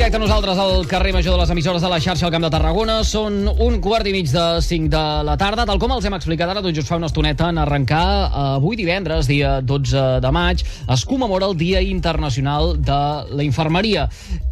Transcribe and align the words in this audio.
Directe 0.00 0.16
a 0.16 0.20
nosaltres 0.20 0.56
al 0.56 0.86
carrer 0.88 1.12
Major 1.12 1.34
de 1.34 1.40
les 1.42 1.50
emissores 1.52 1.82
de 1.82 1.88
la 1.92 1.98
xarxa 2.00 2.24
al 2.24 2.32
Camp 2.32 2.46
de 2.46 2.48
Tarragona. 2.48 2.94
Són 3.04 3.34
un 3.60 3.74
quart 3.84 4.06
i 4.08 4.14
mig 4.14 4.30
de 4.32 4.44
5 4.64 4.88
de 4.88 5.00
la 5.28 5.34
tarda. 5.36 5.66
Tal 5.68 5.76
com 5.76 5.92
els 5.92 6.06
hem 6.08 6.14
explicat 6.16 6.48
ara, 6.48 6.62
tot 6.64 6.72
just 6.72 6.88
fa 6.88 6.96
una 6.96 7.10
estoneta 7.10 7.50
en 7.52 7.60
arrencar 7.60 8.30
avui 8.54 8.78
divendres, 8.80 9.28
dia 9.28 9.58
12 9.60 10.04
de 10.24 10.30
maig, 10.32 10.64
es 10.64 11.04
commemora 11.04 11.50
el 11.50 11.58
Dia 11.60 11.82
Internacional 11.84 12.78
de 12.80 12.96
la 13.28 13.44
Infermeria. 13.44 14.06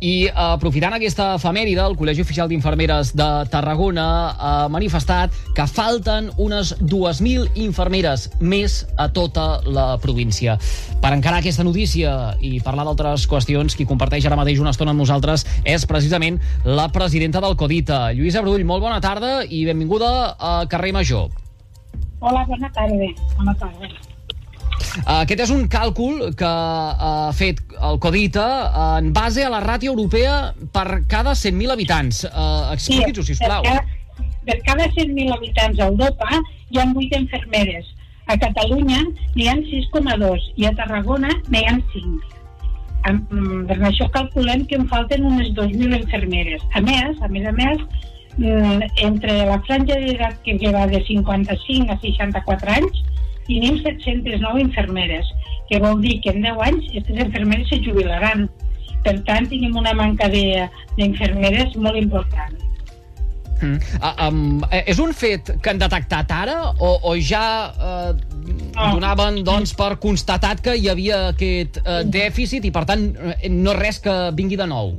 I 0.04 0.28
aprofitant 0.28 0.98
aquesta 0.98 1.30
efemèride, 1.38 1.80
el 1.80 1.96
Col·legi 1.96 2.26
Oficial 2.26 2.52
d'Infermeres 2.52 3.14
de 3.16 3.30
Tarragona 3.48 4.06
ha 4.36 4.52
manifestat 4.68 5.32
que 5.56 5.64
falten 5.64 6.28
unes 6.36 6.74
2.000 6.84 7.56
infermeres 7.64 8.28
més 8.44 8.82
a 9.00 9.08
tota 9.08 9.62
la 9.64 9.96
província. 9.96 10.58
Per 11.00 11.14
encarar 11.14 11.40
aquesta 11.40 11.64
notícia 11.64 12.34
i 12.44 12.58
parlar 12.60 12.84
d'altres 12.84 13.24
qüestions, 13.30 13.72
qui 13.78 13.88
comparteix 13.88 14.28
ara 14.28 14.36
mateix 14.36 14.60
una 14.60 14.76
estona 14.76 14.92
amb 14.92 15.06
nosaltres 15.06 15.37
nosaltres 15.38 15.64
és 15.64 15.86
precisament 15.86 16.38
la 16.64 16.88
presidenta 16.88 17.40
del 17.40 17.56
Codita. 17.56 18.12
Lluïsa 18.12 18.42
Brull, 18.42 18.64
molt 18.64 18.82
bona 18.82 19.00
tarda 19.00 19.44
i 19.44 19.64
benvinguda 19.64 20.36
a 20.38 20.66
Carrer 20.68 20.92
Major. 20.92 21.30
Hola, 22.20 22.44
bona 22.46 22.70
tarda. 22.74 23.08
Bona 23.36 23.54
tarda. 23.54 23.88
Aquest 25.06 25.40
és 25.40 25.50
un 25.50 25.68
càlcul 25.68 26.34
que 26.38 26.48
ha 26.48 27.30
fet 27.34 27.60
el 27.82 27.98
Codita 27.98 28.46
en 28.98 29.12
base 29.12 29.44
a 29.44 29.50
la 29.50 29.60
ràtio 29.60 29.92
europea 29.92 30.54
per 30.72 31.04
cada 31.08 31.34
100.000 31.34 31.70
habitants. 31.72 32.24
Uh, 32.24 32.72
Expliqui'ns-ho, 32.74 33.22
sí, 33.22 33.34
sisplau. 33.34 33.62
Per 33.62 33.76
cada, 33.76 34.26
per 34.46 34.58
cada 34.66 34.88
100.000 34.96 35.34
habitants 35.34 35.78
a 35.78 35.90
Europa 35.92 36.42
hi 36.70 36.80
ha 36.80 36.88
8 36.94 37.22
infermeres. 37.22 37.94
A 38.28 38.36
Catalunya 38.36 39.04
n'hi 39.36 39.46
ha 39.48 39.54
6,2 39.56 40.50
i 40.56 40.66
a 40.68 40.74
Tarragona 40.76 41.30
n'hi 41.48 41.64
ha 41.64 41.78
5. 41.94 42.37
Per 43.06 43.78
això 43.88 44.08
calculem 44.12 44.64
que 44.66 44.76
en 44.76 44.86
falten 44.90 45.24
unes 45.24 45.52
2.000 45.56 46.00
infermeres. 46.02 46.64
A 46.74 46.82
més, 46.84 47.20
a 47.22 47.28
més 47.28 47.46
a 47.46 47.52
més, 47.52 47.84
mm, 48.36 48.82
entre 49.08 49.36
la 49.46 49.60
franja 49.66 49.96
d'edat 50.00 50.42
que 50.44 50.72
va 50.74 50.86
de 50.86 51.02
55 51.06 51.92
a 51.92 51.98
64 52.02 52.74
anys, 52.76 53.02
tenim 53.46 53.78
709 53.82 54.60
infermeres, 54.60 55.26
que 55.70 55.80
vol 55.80 56.00
dir 56.02 56.20
que 56.20 56.30
en 56.30 56.42
10 56.42 56.64
anys 56.68 56.88
aquestes 56.90 57.26
infermeres 57.26 57.68
se 57.68 57.82
jubilaran. 57.84 58.48
Per 59.04 59.16
tant, 59.24 59.48
tenim 59.48 59.76
una 59.76 59.94
manca 59.94 60.28
d'infermeres 60.28 61.76
molt 61.76 61.96
important. 61.96 62.67
Mm. 63.58 63.78
Uh, 63.98 64.12
um, 64.28 64.60
és 64.86 64.98
un 65.02 65.12
fet 65.16 65.50
que 65.62 65.72
han 65.72 65.80
detectat 65.80 66.30
ara 66.30 66.56
o, 66.78 66.92
o 67.10 67.14
ja 67.18 67.42
uh, 67.74 68.12
donaven 68.78 69.42
doncs, 69.46 69.74
per 69.78 69.96
constatat 70.02 70.62
que 70.62 70.76
hi 70.78 70.86
havia 70.92 71.24
aquest 71.32 71.80
uh, 71.82 72.00
dèficit 72.06 72.68
i 72.68 72.72
per 72.74 72.84
tant 72.88 73.08
no 73.50 73.74
res 73.78 73.98
que 74.04 74.14
vingui 74.38 74.58
de 74.60 74.68
nou? 74.70 74.94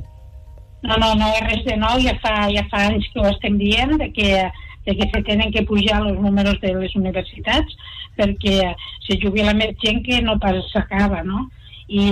No, 0.82 0.96
no, 0.96 1.14
no 1.16 1.30
és 1.36 1.46
res 1.46 1.64
de 1.66 1.76
nou, 1.80 2.00
ja 2.04 2.16
fa, 2.22 2.34
ja 2.52 2.64
fa 2.72 2.86
anys 2.88 3.08
que 3.12 3.20
ho 3.20 3.28
estem 3.28 3.56
dient, 3.60 3.96
de 4.00 4.08
que, 4.16 4.44
de 4.86 4.96
que 4.96 5.08
se 5.12 5.22
tenen 5.28 5.52
que 5.52 5.64
pujar 5.68 6.00
els 6.04 6.20
números 6.20 6.60
de 6.62 6.72
les 6.76 6.94
universitats 6.96 7.76
perquè 8.20 8.72
se 9.06 9.16
jubila 9.22 9.54
més 9.56 9.76
gent 9.84 10.00
que 10.04 10.20
no 10.24 10.36
pas 10.40 10.56
s'acaba, 10.72 11.22
no? 11.24 11.46
I, 11.90 12.04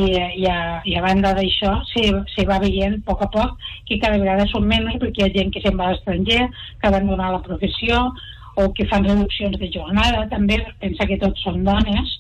i, 0.43 0.47
a, 0.51 0.81
i 0.85 0.97
a 0.99 1.03
banda 1.05 1.31
d'això 1.39 1.77
se, 1.87 2.03
se 2.35 2.45
va 2.49 2.59
veient 2.63 2.97
a 2.99 3.05
poc 3.07 3.23
a 3.23 3.29
poc 3.35 3.69
que 3.87 4.01
cada 4.03 4.19
vegada 4.19 4.47
són 4.51 4.67
menys 4.67 4.99
perquè 4.99 5.23
hi 5.23 5.29
ha 5.29 5.35
gent 5.37 5.53
que 5.55 5.63
se'n 5.63 5.79
va 5.79 5.87
a 5.87 5.95
l'estranger, 5.95 6.49
que 6.81 6.91
abandonar 6.91 7.31
la 7.33 7.45
professió 7.47 8.09
o 8.59 8.73
que 8.75 8.89
fan 8.91 9.07
reduccions 9.07 9.55
de 9.61 9.71
jornada, 9.71 10.27
també 10.33 10.59
pensa 10.83 11.07
que 11.07 11.21
tots 11.23 11.45
són 11.47 11.63
dones 11.67 12.17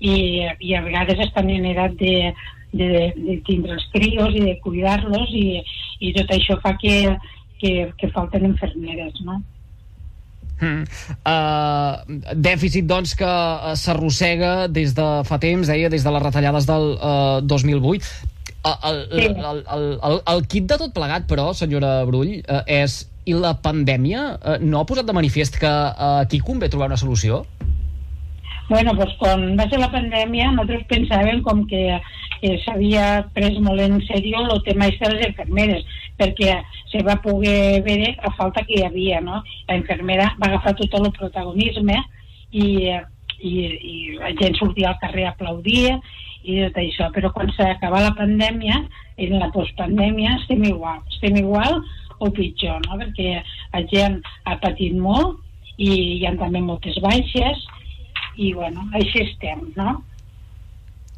i, 0.00 0.44
i 0.44 0.74
a 0.76 0.82
vegades 0.84 1.24
estan 1.24 1.48
en 1.52 1.70
edat 1.72 1.96
de, 2.00 2.34
de, 2.72 2.90
de 3.16 3.38
tindre 3.48 3.78
els 3.78 3.86
crios 3.94 4.36
i 4.36 4.44
de 4.44 4.58
cuidar-los 4.64 5.32
i, 5.32 5.62
i 6.04 6.12
tot 6.18 6.36
això 6.36 6.58
fa 6.60 6.74
que, 6.82 7.16
que, 7.62 7.72
que 7.96 8.12
falten 8.12 8.44
infermeres, 8.52 9.16
no? 9.24 9.40
Mm. 10.60 10.84
Uh, 11.24 12.34
dèficit, 12.36 12.86
doncs, 12.88 13.14
que 13.18 13.28
uh, 13.28 13.72
s'arrossega 13.76 14.68
des 14.68 14.92
de 14.96 15.08
fa 15.28 15.40
temps, 15.42 15.66
deia, 15.66 15.88
des 15.92 16.04
de 16.04 16.12
les 16.16 16.26
retallades 16.26 16.68
del 16.68 16.92
uh, 16.96 17.40
2008. 17.42 18.10
Uh, 18.60 18.74
el, 18.90 18.98
sí. 19.08 19.24
el, 19.24 19.62
el, 19.72 19.86
el, 20.04 20.18
el 20.34 20.44
kit 20.52 20.68
de 20.68 20.76
tot 20.82 20.92
plegat, 20.96 21.24
però, 21.30 21.50
senyora 21.56 22.02
Brull, 22.08 22.40
uh, 22.44 22.60
és 22.68 23.02
i 23.28 23.36
la 23.36 23.54
pandèmia 23.62 24.26
uh, 24.36 24.56
no 24.60 24.80
ha 24.80 24.88
posat 24.88 25.08
de 25.08 25.16
manifest 25.16 25.58
que 25.60 25.70
uh, 25.70 26.20
aquí 26.20 26.40
convé 26.44 26.68
trobar 26.72 26.90
una 26.90 27.00
solució? 27.00 27.44
Bueno, 28.70 28.94
pues 28.94 29.10
quan 29.18 29.56
va 29.58 29.66
ser 29.68 29.80
la 29.82 29.90
pandèmia 29.90 30.52
nosaltres 30.54 30.86
pensàvem 30.90 31.40
com 31.46 31.64
que, 31.70 31.98
que 32.42 32.52
s'havia 32.64 33.24
pres 33.34 33.58
molt 33.64 33.82
en 33.82 33.98
sèrio 34.06 34.44
el 34.46 34.62
tema 34.66 34.86
de 34.92 35.10
les 35.14 35.26
enfermeres, 35.32 35.88
perquè 36.20 36.60
se 36.90 37.02
va 37.06 37.16
poder 37.24 37.80
veure 37.86 38.14
la 38.18 38.32
falta 38.36 38.64
que 38.66 38.78
hi 38.78 38.84
havia, 38.86 39.20
no? 39.24 39.42
La 39.68 39.78
infermera 39.78 40.30
va 40.40 40.50
agafar 40.50 40.74
tot 40.78 40.96
el 40.98 41.10
protagonisme 41.16 41.96
i, 42.50 42.66
i, 43.40 43.54
i 43.54 43.94
la 44.18 44.34
gent 44.40 44.58
sortia 44.58 44.90
al 44.92 45.00
carrer 45.02 45.28
a 45.28 45.34
aplaudir 45.34 45.94
i 46.42 46.60
tot 46.64 46.78
això, 46.80 47.10
però 47.14 47.30
quan 47.34 47.50
s'acaba 47.56 48.02
la 48.04 48.14
pandèmia, 48.16 48.80
en 49.20 49.36
la 49.38 49.50
postpandèmia 49.52 50.38
estem 50.38 50.64
igual, 50.64 51.02
estem 51.12 51.36
igual 51.36 51.82
o 52.20 52.30
pitjor, 52.32 52.80
no? 52.86 52.96
perquè 53.00 53.40
la 53.74 53.82
gent 53.92 54.20
ha 54.48 54.56
patit 54.60 54.96
molt 54.96 55.40
i 55.80 55.90
hi 56.18 56.24
ha 56.28 56.32
també 56.40 56.62
moltes 56.64 56.96
baixes 57.04 57.60
i 58.40 58.52
bueno, 58.56 58.86
així 58.96 59.24
estem, 59.24 59.68
no? 59.76 59.98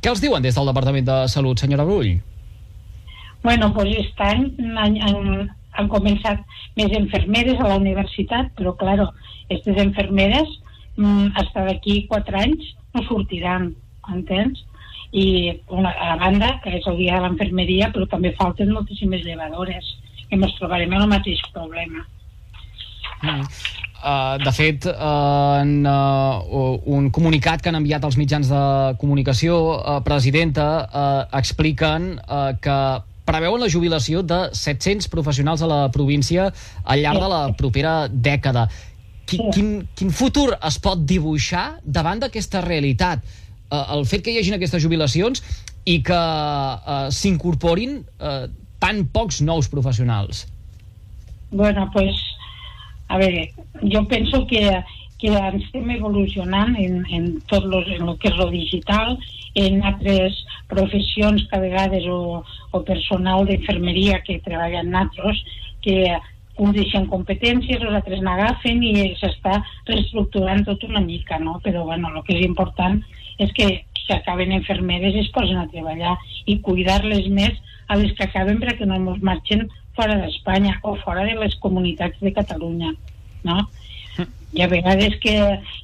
Què 0.02 0.10
els 0.10 0.22
diuen 0.22 0.42
des 0.42 0.56
del 0.58 0.66
Departament 0.66 1.06
de 1.06 1.16
Salut, 1.30 1.62
senyora 1.62 1.86
Brull? 1.86 2.16
Bueno, 3.42 3.72
pues 3.74 3.90
aquest 3.90 4.20
any 4.22 4.44
han, 4.78 4.98
han, 5.02 5.50
han 5.74 5.88
començat 5.90 6.42
més 6.78 6.92
enfermeres 6.96 7.58
a 7.60 7.70
la 7.72 7.78
universitat, 7.80 8.52
però, 8.58 8.76
claro, 8.78 9.08
aquestes 9.48 9.80
enfermeres 9.82 10.48
mm, 10.96 11.32
hasta 11.40 11.66
d'aquí 11.66 12.04
quatre 12.10 12.38
anys 12.38 12.70
no 12.94 13.02
sortiran, 13.08 13.72
entens? 14.14 14.62
I 15.12 15.58
una, 15.68 15.90
a 15.90 16.16
banda, 16.20 16.54
que 16.62 16.78
és 16.78 16.86
el 16.88 16.96
dia 17.02 17.18
de 17.18 17.26
l'enfermeria, 17.26 17.90
però 17.92 18.06
també 18.08 18.32
falten 18.38 18.72
moltíssimes 18.72 19.26
llevadores, 19.26 19.90
que 20.28 20.38
ens 20.38 20.56
trobarem 20.60 20.94
el 20.96 21.08
mateix 21.10 21.42
problema. 21.52 22.06
Mm. 23.22 23.46
Uh, 24.02 24.34
de 24.42 24.50
fet, 24.50 24.86
uh, 24.90 25.60
en 25.60 25.84
uh, 25.86 26.80
un 26.90 27.10
comunicat 27.14 27.62
que 27.62 27.70
han 27.70 27.78
enviat 27.78 28.02
els 28.02 28.16
mitjans 28.18 28.48
de 28.50 28.62
comunicació, 28.98 29.58
uh, 29.76 30.00
presidenta, 30.02 30.64
uh, 30.88 31.20
expliquen 31.38 32.16
uh, 32.24 32.50
que 32.58 32.78
preveuen 33.28 33.62
la 33.62 33.70
jubilació 33.70 34.22
de 34.22 34.48
700 34.56 35.08
professionals 35.12 35.62
a 35.62 35.68
la 35.70 35.82
província 35.94 36.50
al 36.84 37.02
llarg 37.02 37.22
de 37.22 37.28
la 37.30 37.42
propera 37.58 37.94
dècada. 38.08 38.68
Quin, 39.26 39.50
quin, 39.54 39.68
quin 39.96 40.10
futur 40.10 40.50
es 40.58 40.78
pot 40.82 41.04
dibuixar 41.08 41.78
davant 41.84 42.20
d'aquesta 42.22 42.64
realitat? 42.64 43.22
Uh, 43.70 43.84
el 43.96 44.06
fet 44.08 44.24
que 44.24 44.34
hi 44.34 44.40
hagin 44.42 44.58
aquestes 44.58 44.82
jubilacions 44.84 45.44
i 45.88 46.00
que 46.04 46.18
uh, 46.18 47.06
s'incorporin 47.14 48.02
uh, 48.02 48.44
tan 48.82 49.06
pocs 49.14 49.40
nous 49.46 49.70
professionals. 49.70 50.46
Bueno, 51.52 51.88
pues 51.94 52.18
a 53.08 53.18
veure, 53.18 53.52
jo 53.92 54.04
penso 54.08 54.46
que, 54.46 54.62
que 55.18 55.32
estem 55.32 55.90
evolucionant 55.94 56.74
en, 56.76 57.04
en 57.12 57.40
tot 57.46 57.64
lo, 57.64 57.82
en 57.86 58.06
lo 58.06 58.16
que 58.18 58.32
és 58.32 58.36
lo 58.36 58.48
digital, 58.50 59.18
en 59.54 59.82
altres 59.84 60.38
professions 60.72 61.44
que 61.48 61.58
a 61.58 61.62
vegades 61.62 62.08
o, 62.08 62.42
o 62.72 62.82
personal 62.88 63.46
d'infermeria 63.46 64.22
que 64.26 64.40
treballa 64.44 64.82
en 64.82 64.96
altres, 65.04 65.40
que 65.84 66.16
uns 66.62 66.74
deixen 66.76 67.06
competències, 67.12 67.80
els 67.80 67.96
altres 67.96 68.20
n'agafen 68.24 68.82
i 68.84 68.92
s'està 69.20 69.60
reestructurant 69.88 70.64
tot 70.66 70.84
una 70.88 71.00
mica, 71.00 71.38
no? 71.40 71.58
Però, 71.64 71.84
bueno, 71.88 72.12
el 72.12 72.24
que 72.26 72.36
és 72.36 72.46
important 72.46 73.00
és 73.40 73.52
que 73.56 73.68
si 74.02 74.12
acaben 74.12 74.52
infermeres 74.52 75.16
es 75.16 75.30
posen 75.34 75.60
a 75.60 75.68
treballar 75.72 76.16
i 76.46 76.58
cuidar-les 76.64 77.28
més 77.32 77.56
a 77.88 77.96
les 77.96 78.12
que 78.16 78.26
acaben 78.26 78.60
perquè 78.60 78.86
no 78.88 78.98
ens 79.00 79.22
marxen 79.24 79.68
fora 79.96 80.16
d'Espanya 80.20 80.78
o 80.82 80.96
fora 81.04 81.24
de 81.28 81.36
les 81.38 81.54
comunitats 81.60 82.20
de 82.20 82.32
Catalunya, 82.32 82.92
no? 83.48 83.62
Hi 84.52 84.60
ha 84.60 84.68
vegades 84.68 85.16
que, 85.20 85.34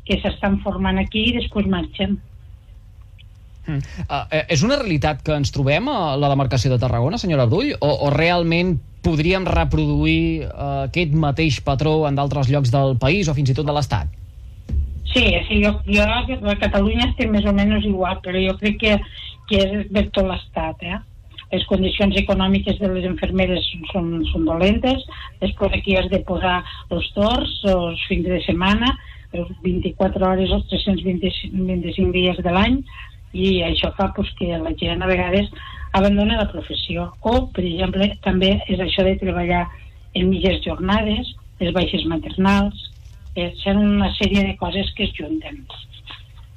que 0.05 0.19
s'estan 0.21 0.59
formant 0.65 0.99
aquí 1.01 1.31
i 1.31 1.37
després 1.39 1.69
marxen. 1.73 2.19
Uh, 3.69 4.43
és 4.49 4.63
una 4.65 4.79
realitat 4.81 5.21
que 5.25 5.37
ens 5.37 5.53
trobem 5.55 5.89
a 5.93 6.17
la 6.17 6.31
demarcació 6.33 6.73
de 6.73 6.81
Tarragona, 6.81 7.21
senyora 7.21 7.49
Brull, 7.51 7.75
o, 7.79 7.91
o 8.09 8.13
realment 8.15 8.79
podríem 9.05 9.47
reproduir 9.49 10.47
uh, 10.49 10.87
aquest 10.87 11.13
mateix 11.15 11.61
patró 11.65 12.01
en 12.09 12.17
d'altres 12.19 12.51
llocs 12.53 12.73
del 12.75 12.97
país 13.01 13.29
o 13.29 13.37
fins 13.37 13.53
i 13.53 13.59
tot 13.59 13.69
de 13.69 13.77
l'Estat? 13.77 14.11
Sí, 15.13 15.25
sí 15.49 15.61
jo, 15.65 15.75
jo 15.89 16.05
a 16.05 16.57
Catalunya 16.61 17.11
estem 17.11 17.31
més 17.33 17.47
o 17.49 17.55
menys 17.57 17.87
igual, 17.89 18.19
però 18.25 18.41
jo 18.43 18.57
crec 18.61 18.81
que, 18.83 18.97
que 19.51 19.63
és 19.65 19.87
de 19.95 20.05
tot 20.13 20.29
l'Estat, 20.29 20.83
eh? 20.85 20.99
les 21.53 21.65
condicions 21.65 22.17
econòmiques 22.21 22.77
de 22.81 22.91
les 22.93 23.07
infermeres 23.09 23.65
són, 23.93 24.11
són 24.29 24.45
dolentes, 24.49 25.05
després 25.41 25.77
aquí 25.79 25.97
has 25.97 26.09
de 26.13 26.21
posar 26.29 26.59
els 26.93 27.09
torns, 27.17 27.55
els 27.73 28.03
fins 28.11 28.29
de 28.29 28.41
setmana, 28.45 28.93
les 29.33 29.49
24 29.65 30.29
hores, 30.29 30.53
els 30.53 30.67
325 30.73 32.13
dies 32.13 32.43
de 32.45 32.53
l'any, 32.53 32.83
i 33.33 33.59
això 33.67 33.93
fa 33.97 34.11
pues, 34.17 34.31
que 34.39 34.57
la 34.59 34.75
gent 34.81 35.03
a 35.03 35.11
vegades 35.11 35.51
abandona 35.93 36.39
la 36.41 36.49
professió. 36.53 37.11
O, 37.21 37.49
per 37.55 37.65
exemple, 37.65 38.11
també 38.25 38.59
és 38.69 38.81
això 38.81 39.05
de 39.07 39.17
treballar 39.21 39.67
en 40.15 40.31
mitges 40.31 40.63
jornades, 40.65 41.35
les 41.61 41.75
baixes 41.75 42.07
maternals, 42.09 42.89
eh, 43.35 43.53
són 43.65 43.83
una 43.83 44.13
sèrie 44.17 44.47
de 44.47 44.57
coses 44.61 44.91
que 44.97 45.09
es 45.09 45.15
junten. 45.17 45.65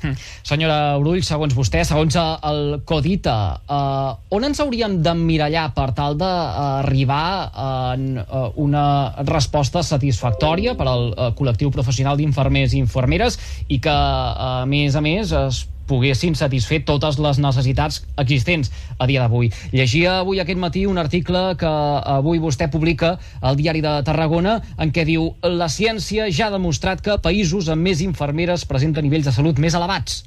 Hm. 0.02 0.18
Senyora 0.42 0.98
Brull, 0.98 1.22
segons 1.22 1.54
vostè, 1.54 1.84
segons 1.86 2.16
el 2.18 2.62
Codita, 2.90 3.36
eh, 3.62 4.36
on 4.36 4.48
ens 4.48 4.62
hauríem 4.64 4.98
d'emmirallar 5.06 5.68
per 5.78 5.92
tal 5.98 6.18
d'arribar 6.18 7.26
a 7.54 7.70
eh, 7.94 8.48
una 8.64 8.86
resposta 9.30 9.84
satisfactòria 9.86 10.74
per 10.80 10.88
al 10.90 11.12
eh, 11.12 11.30
col·lectiu 11.38 11.70
professional 11.74 12.18
d'infermers 12.18 12.74
i 12.74 12.82
infermeres 12.82 13.38
i 13.70 13.78
que, 13.84 13.94
a 13.94 14.66
més 14.66 14.98
a 14.98 15.06
més, 15.06 15.36
es 15.38 15.68
poguessin 15.88 16.36
satisfer 16.40 16.82
totes 16.88 17.20
les 17.22 17.40
necessitats 17.42 18.02
existents 18.22 18.72
a 18.98 19.08
dia 19.10 19.24
d'avui. 19.24 19.52
Llegia 19.74 20.20
avui 20.20 20.42
aquest 20.42 20.60
matí 20.60 20.86
un 20.88 21.02
article 21.02 21.56
que 21.60 21.72
avui 22.16 22.42
vostè 22.44 22.70
publica 22.72 23.18
al 23.42 23.60
diari 23.60 23.84
de 23.84 23.94
Tarragona 24.08 24.60
en 24.78 24.92
què 24.96 25.06
diu 25.08 25.32
la 25.44 25.70
ciència 25.70 26.30
ja 26.32 26.48
ha 26.48 26.56
demostrat 26.56 27.02
que 27.06 27.20
països 27.22 27.70
amb 27.70 27.88
més 27.88 28.02
infermeres 28.06 28.66
presenten 28.66 29.08
nivells 29.08 29.28
de 29.30 29.36
salut 29.36 29.60
més 29.60 29.78
elevats. 29.78 30.24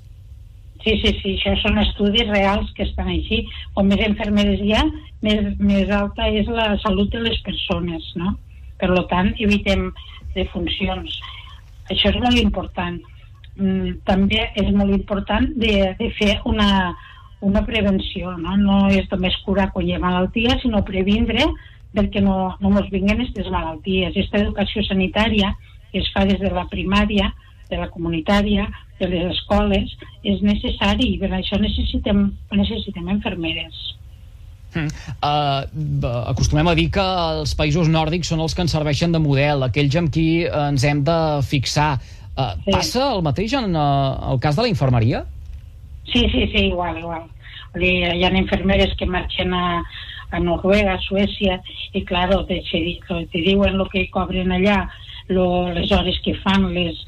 Sí, 0.85 0.99
sí, 1.01 1.15
sí, 1.23 1.31
això 1.39 1.55
són 1.63 1.79
estudis 1.81 2.29
reals 2.29 2.69
que 2.77 2.85
estan 2.85 3.09
així. 3.09 3.47
Com 3.73 3.89
més 3.89 4.03
infermeres 4.05 4.61
hi 4.61 4.75
ha, 4.77 4.83
més, 5.25 5.55
més 5.57 5.89
alta 5.89 6.29
és 6.29 6.51
la 6.53 6.75
salut 6.83 7.09
de 7.15 7.23
les 7.25 7.39
persones, 7.47 8.11
no? 8.21 8.35
Per 8.83 8.91
tant, 9.09 9.33
evitem 9.41 9.89
defuncions. 10.35 11.17
Això 11.89 12.11
és 12.13 12.21
molt 12.21 12.37
important 12.37 13.01
també 14.09 14.41
és 14.59 14.71
molt 14.75 14.91
important 14.95 15.47
de, 15.57 15.95
de 15.99 16.09
fer 16.19 16.41
una, 16.51 16.95
una 17.41 17.63
prevenció, 17.67 18.35
no? 18.41 18.57
no 18.57 18.79
és 18.91 19.07
només 19.13 19.37
curar 19.47 19.71
quan 19.73 19.87
hi 19.87 19.95
ha 19.95 20.03
malaltia, 20.03 20.59
sinó 20.63 20.83
previndre 20.87 21.47
perquè 21.95 22.21
no, 22.25 22.57
no 22.61 22.73
ens 22.75 22.91
vinguin 22.91 23.15
aquestes 23.15 23.51
malalties. 23.55 24.11
Aquesta 24.11 24.41
educació 24.43 24.83
sanitària 24.89 25.53
que 25.93 26.03
es 26.03 26.11
fa 26.11 26.25
des 26.27 26.41
de 26.43 26.51
la 26.51 26.67
primària, 26.67 27.31
de 27.71 27.79
la 27.79 27.87
comunitària, 27.93 28.67
de 28.99 29.09
les 29.11 29.29
escoles, 29.31 29.93
és 30.27 30.43
necessari 30.43 31.13
i 31.15 31.21
per 31.21 31.31
això 31.37 31.59
necessitem, 31.63 32.27
necessitem 32.51 33.13
infermeres. 33.15 33.79
Mm. 34.75 34.91
Uh, 35.23 36.11
acostumem 36.33 36.67
a 36.67 36.75
dir 36.75 36.89
que 36.95 37.05
els 37.05 37.55
països 37.55 37.87
nòrdics 37.87 38.33
són 38.33 38.43
els 38.43 38.57
que 38.57 38.65
ens 38.67 38.75
serveixen 38.75 39.15
de 39.15 39.23
model, 39.23 39.63
aquells 39.63 39.95
amb 40.01 40.11
qui 40.15 40.27
ens 40.51 40.83
hem 40.83 41.05
de 41.07 41.19
fixar. 41.47 41.93
Uh, 42.35 42.55
sí. 42.65 42.73
Passa 42.73 43.13
el 43.15 43.23
mateix 43.23 43.55
en 43.55 43.77
uh, 43.79 44.33
el 44.33 44.41
cas 44.43 44.57
de 44.57 44.67
la 44.67 44.71
infermeria? 44.73 45.25
Sí, 46.11 46.27
sí, 46.33 46.49
sí, 46.53 46.67
igual, 46.67 46.99
igual. 46.99 47.29
Hi 47.75 48.23
ha 48.23 48.31
infermeres 48.39 48.95
que 48.99 49.07
marxen 49.07 49.55
a, 49.55 49.83
a 50.31 50.41
Noruega, 50.41 50.95
a 50.95 51.03
Suècia, 51.03 51.61
i 51.95 52.05
clar, 52.07 52.29
te, 52.47 52.61
te 52.67 53.41
diuen 53.43 53.79
el 53.81 53.89
que 53.91 54.07
cobren 54.15 54.53
allà, 54.55 54.85
lo, 55.29 55.73
les 55.75 55.91
hores 55.93 56.19
que 56.23 56.37
fan, 56.43 56.69
les, 56.75 57.01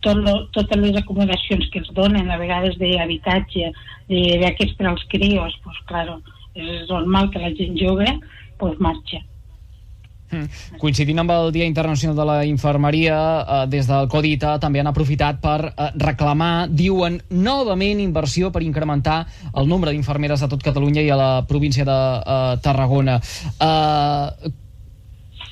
tot 0.00 0.16
lo, 0.16 0.36
totes 0.56 0.80
les 0.80 0.96
acomodacions 0.96 1.68
que 1.72 1.82
els 1.82 1.90
donen, 1.96 2.30
a 2.30 2.38
vegades 2.40 2.78
d'habitatge, 2.80 3.72
de 4.08 4.22
beques 4.44 4.76
per 4.78 4.88
als 4.88 5.04
crios, 5.12 5.56
pues, 5.64 5.80
claro, 5.90 6.20
és 6.54 6.88
normal 6.88 7.30
que 7.30 7.42
la 7.42 7.52
gent 7.56 7.76
jove 7.78 8.08
pues, 8.58 8.78
marxa. 8.80 9.20
Mm. 10.30 10.78
Coincidint 10.78 11.18
amb 11.22 11.32
el 11.34 11.50
Dia 11.54 11.66
Internacional 11.66 12.16
de 12.16 12.26
la 12.28 12.38
Infermeria, 12.46 13.18
eh, 13.40 13.66
des 13.70 13.88
del 13.90 14.08
Codita 14.08 14.56
també 14.62 14.80
han 14.80 14.90
aprofitat 14.90 15.40
per 15.42 15.58
eh, 15.70 15.90
reclamar, 15.98 16.68
diuen, 16.70 17.20
novament 17.30 18.00
inversió 18.00 18.52
per 18.54 18.62
incrementar 18.62 19.24
el 19.54 19.68
nombre 19.68 19.92
d'infermeres 19.92 20.42
a 20.42 20.48
tot 20.48 20.62
Catalunya 20.62 21.02
i 21.02 21.10
a 21.10 21.18
la 21.18 21.30
província 21.48 21.84
de 21.84 22.00
eh, 22.20 22.56
Tarragona. 22.62 23.18
Eh, 23.20 24.56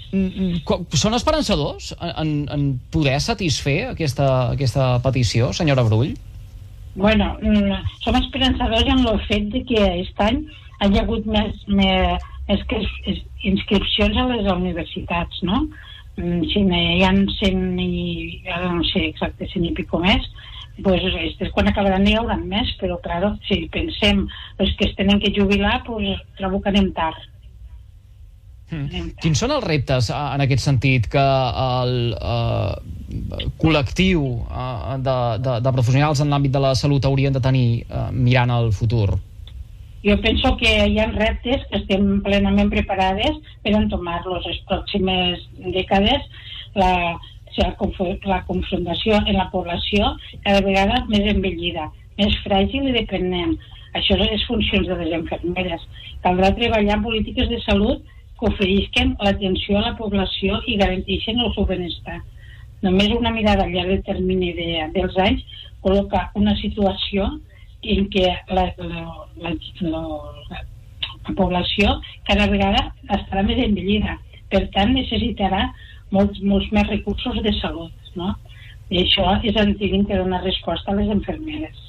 són 0.09 1.13
esperançadors 1.13 1.91
en, 2.01 2.47
en 2.49 2.63
poder 2.89 3.19
satisfer 3.21 3.91
aquesta, 3.91 4.55
aquesta 4.55 4.95
petició, 5.05 5.53
senyora 5.53 5.85
Brull? 5.85 6.15
Bueno, 6.97 7.35
som 8.03 8.17
esperançadors 8.17 8.89
en 8.89 9.05
el 9.05 9.21
fet 9.29 9.53
de 9.53 9.61
que 9.69 9.83
aquest 9.85 10.25
any 10.25 10.41
hi 10.81 10.97
ha 10.97 11.05
hagut 11.05 11.29
més, 11.29 11.61
més 11.69 12.25
és 12.49 12.65
que 12.69 12.81
és, 13.13 13.23
inscripcions 13.49 14.17
a 14.17 14.27
les 14.33 14.51
universitats, 14.53 15.43
no? 15.47 15.67
Mm, 16.19 16.45
si 16.51 16.65
hi 16.65 17.05
ha 17.07 17.13
100 17.15 17.81
i, 17.85 18.43
ara 18.51 18.73
no 18.75 18.85
sé 18.91 19.05
exacte, 19.07 19.47
100 19.47 19.69
i 19.71 19.75
pico 19.77 20.01
més, 20.03 20.25
pues, 20.83 21.03
és 21.39 21.53
quan 21.55 21.69
acabaran 21.71 22.07
hi 22.07 22.17
haurà 22.19 22.39
més, 22.41 22.71
però, 22.81 22.99
claro, 23.03 23.35
si 23.49 23.67
pensem 23.73 24.27
els 24.59 24.75
que 24.79 24.89
es 24.89 24.95
tenen 24.99 25.21
que 25.23 25.35
jubilar, 25.35 25.83
pues, 25.87 26.23
trobo 26.39 26.63
que 26.63 26.73
anem 26.73 26.93
tard. 26.97 27.19
Mm. 28.69 29.15
Quins 29.23 29.41
són 29.41 29.55
els 29.55 29.65
reptes 29.65 30.11
en 30.13 30.43
aquest 30.45 30.61
sentit 30.61 31.07
que 31.09 31.23
el 31.23 31.95
uh, 32.13 32.75
col·lectiu 33.61 34.27
uh, 34.45 34.99
de, 35.01 35.17
de, 35.41 35.55
de 35.65 35.73
professionals 35.73 36.21
en 36.21 36.29
l'àmbit 36.29 36.53
de 36.53 36.61
la 36.61 36.75
salut 36.77 37.09
haurien 37.09 37.33
de 37.33 37.41
tenir 37.41 37.69
uh, 37.89 38.11
mirant 38.13 38.53
al 38.53 38.69
futur? 38.77 39.17
Jo 40.05 40.15
penso 40.23 40.57
que 40.57 40.71
hi 40.87 40.99
ha 41.01 41.09
reptes 41.11 41.65
que 41.71 41.81
estem 41.81 42.21
plenament 42.27 42.71
preparades 42.71 43.41
per 43.65 43.75
entomar-los 43.75 44.47
les 44.47 44.61
pròximes 44.69 45.43
dècades. 45.75 46.29
La, 46.79 46.93
la, 47.59 47.73
la 48.31 48.39
confrontació 48.47 49.19
en 49.25 49.35
la 49.35 49.49
població 49.51 50.13
cada 50.45 50.63
vegada 50.63 51.03
més 51.11 51.27
envellida, 51.33 51.89
més 52.21 52.37
fràgil 52.45 52.87
i 52.87 52.95
dependent. 52.95 53.57
Això 53.99 54.15
són 54.15 54.31
les 54.31 54.45
funcions 54.47 54.87
de 54.87 55.01
les 55.01 55.17
infermeres. 55.17 55.83
Caldrà 56.23 56.53
treballar 56.55 56.99
en 56.99 57.05
polítiques 57.07 57.51
de 57.51 57.59
salut 57.65 58.05
que 58.39 58.53
oferisquen 58.53 59.17
l'atenció 59.25 59.79
a 59.79 59.87
la 59.89 59.95
població 59.99 60.61
i 60.71 60.77
garanteixen 60.79 61.41
el 61.43 61.51
seu 61.57 61.67
benestar. 61.67 62.21
Només 62.87 63.11
una 63.17 63.35
mirada 63.35 63.67
a 63.67 63.73
llarg 63.73 64.05
termini 64.07 64.53
de, 64.55 64.69
dels 64.95 65.17
anys 65.25 65.43
col·loca 65.83 66.29
una 66.39 66.55
situació 66.61 67.27
en 67.83 68.09
què 68.13 68.27
la, 68.51 68.65
la, 68.79 69.05
la, 69.43 69.53
la, 69.81 70.03
la 70.51 71.35
població 71.37 71.99
cada 72.29 72.49
vegada 72.51 72.89
estarà 73.17 73.45
més 73.47 73.61
envellida. 73.65 74.19
Per 74.53 74.65
tant, 74.75 74.95
necessitarà 74.97 75.69
molts, 76.15 76.41
molts 76.43 76.71
més 76.73 76.89
recursos 76.89 77.43
de 77.45 77.53
salut. 77.61 77.93
No? 78.17 78.35
I 78.91 79.03
això 79.05 79.37
és 79.45 79.57
on 79.61 79.75
hem 79.77 80.07
de 80.09 80.17
donar 80.17 80.43
resposta 80.45 80.93
a 80.93 80.97
les 80.99 81.13
infermeres. 81.13 81.88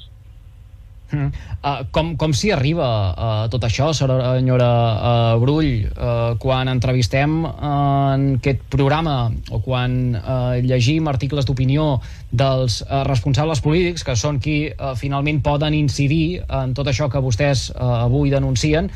Mm. 1.10 1.30
Uh, 1.60 1.82
com 1.90 2.12
com 2.16 2.32
s'hi 2.36 2.52
arriba 2.54 2.86
a 2.86 3.28
uh, 3.44 3.48
tot 3.50 3.64
això, 3.66 3.90
senyora 3.96 4.68
uh, 4.70 5.40
Brull, 5.42 5.88
uh, 5.90 6.36
quan 6.42 6.70
entrevistem 6.70 7.40
uh, 7.48 8.14
en 8.14 8.26
aquest 8.38 8.62
programa 8.70 9.16
o 9.50 9.60
quan 9.64 10.14
uh, 10.14 10.54
llegim 10.62 11.10
articles 11.10 11.48
d'opinió 11.48 11.98
dels 12.30 12.80
uh, 12.86 13.02
responsables 13.08 13.62
polítics, 13.64 14.06
que 14.06 14.14
són 14.14 14.38
qui 14.42 14.70
uh, 14.70 14.94
finalment 14.98 15.42
poden 15.42 15.74
incidir 15.74 16.40
en 16.46 16.74
tot 16.78 16.90
això 16.90 17.10
que 17.10 17.22
vostès 17.22 17.68
uh, 17.74 18.06
avui 18.06 18.30
denuncien, 18.30 18.90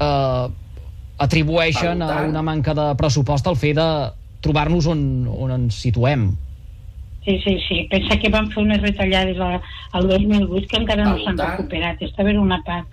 uh, 0.00 0.48
atribueixen 1.20 2.00
a 2.02 2.22
una 2.24 2.42
manca 2.42 2.72
de 2.74 2.88
pressupost 2.96 3.46
el 3.50 3.58
fet 3.60 3.76
de 3.76 3.90
trobar-nos 4.40 4.88
on, 4.88 5.02
on 5.28 5.52
ens 5.58 5.82
situem. 5.84 6.30
Sí, 7.24 7.38
sí, 7.44 7.58
sí. 7.68 7.86
Pensa 7.90 8.16
que 8.16 8.30
van 8.32 8.48
fer 8.52 8.62
unes 8.64 8.80
retallades 8.80 9.38
al 9.92 10.08
2008 10.08 10.68
que 10.70 10.80
encara 10.80 11.04
no 11.04 11.18
s'han 11.20 11.38
recuperat. 11.38 12.00
Està 12.06 12.24
bé 12.24 12.36
una 12.38 12.62
part. 12.64 12.88